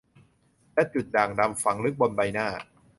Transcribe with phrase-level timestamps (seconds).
[0.73, 2.47] และจุดด่างดำฝังลึกบนใบหน้า